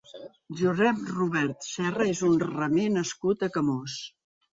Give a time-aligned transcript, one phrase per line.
[0.59, 3.99] Josép Robert Serra és un remer nascut a Camós.